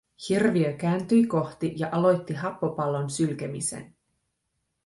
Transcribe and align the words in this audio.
Hirviö 0.27 0.73
kääntyi 0.73 1.27
kohti 1.27 1.73
ja 1.77 1.89
aloitti 1.91 2.33
happopallon 2.33 3.09
sylkemisen. 3.09 3.95